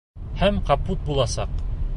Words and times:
Һәм 0.39 0.57
капут 0.71 1.05
буласаҡ. 1.11 1.57